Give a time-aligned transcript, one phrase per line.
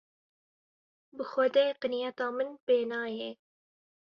[1.15, 3.29] Bi xwedê qinyeta min pê nayê.